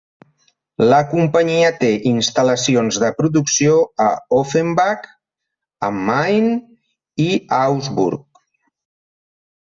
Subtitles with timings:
[0.91, 5.05] La companyia té instal·lacions de producció a Offenbach
[5.89, 6.49] am Main
[7.27, 8.25] i Augsburg.